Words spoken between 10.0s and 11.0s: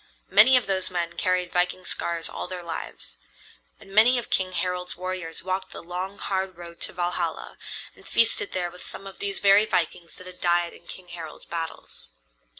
that had died in